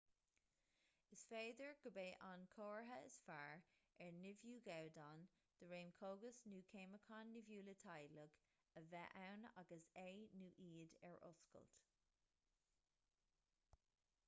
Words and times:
is 1.15 1.23
féidir 1.31 1.73
gurb 1.81 1.97
é 2.03 2.03
an 2.27 2.43
comhartha 2.53 3.09
is 3.09 3.17
fearr 3.25 3.51
ar 4.05 4.15
nimhiú 4.21 4.55
gabhdán 4.69 5.25
de 5.59 5.67
réim 5.73 5.91
cógas 5.99 6.39
nó 6.53 6.61
ceimiceáin 6.71 7.31
nimhiúla 7.35 7.75
teaghlaigh 7.83 8.37
a 8.81 8.83
bheith 8.95 9.17
ann 9.27 9.45
agus 9.63 9.89
é 10.05 10.07
nó 10.41 10.47
iad 10.69 10.95
ar 11.11 11.15
oscailt 11.31 11.85